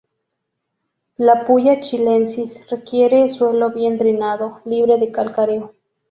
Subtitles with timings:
[1.17, 5.73] La "Puya chilensis" requiere suelo bien drenado, libre de calcáreo.